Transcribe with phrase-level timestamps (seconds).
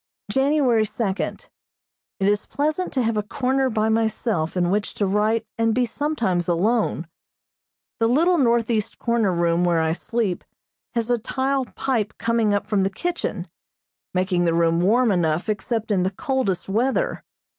[0.31, 1.47] January second:
[2.19, 5.85] It is pleasant to have a corner by myself in which to write and be
[5.85, 7.05] sometimes alone.
[7.99, 10.43] The little northeast corner room where I sleep
[10.95, 13.47] has a tile pipe coming up from the kitchen,
[14.11, 17.23] making the room warm enough except in the coldest weather.